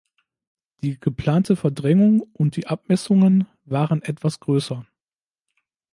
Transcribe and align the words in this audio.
Die 0.81 0.99
geplante 0.99 1.55
Verdrängung 1.55 2.21
und 2.33 2.55
die 2.55 2.65
Abmessungen 2.65 3.45
waren 3.65 4.01
etwas 4.01 4.39
größer. 4.39 4.87